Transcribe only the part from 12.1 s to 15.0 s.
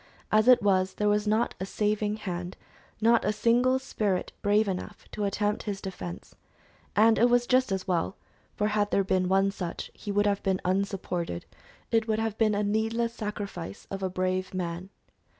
have been a needless sacrifice of a brave man.